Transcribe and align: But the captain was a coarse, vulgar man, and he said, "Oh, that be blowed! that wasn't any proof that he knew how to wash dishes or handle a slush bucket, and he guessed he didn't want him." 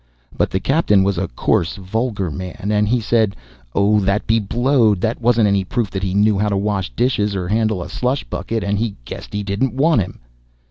But 0.35 0.49
the 0.49 0.59
captain 0.59 1.03
was 1.03 1.19
a 1.19 1.27
coarse, 1.27 1.75
vulgar 1.75 2.31
man, 2.31 2.69
and 2.71 2.87
he 2.89 2.99
said, 2.99 3.35
"Oh, 3.75 3.99
that 3.99 4.25
be 4.25 4.39
blowed! 4.39 4.99
that 5.01 5.21
wasn't 5.21 5.47
any 5.47 5.63
proof 5.63 5.91
that 5.91 6.01
he 6.01 6.15
knew 6.15 6.39
how 6.39 6.49
to 6.49 6.57
wash 6.57 6.89
dishes 6.95 7.35
or 7.35 7.47
handle 7.47 7.83
a 7.83 7.87
slush 7.87 8.23
bucket, 8.23 8.63
and 8.63 8.79
he 8.79 8.95
guessed 9.05 9.31
he 9.31 9.43
didn't 9.43 9.75
want 9.75 10.01
him." 10.01 10.19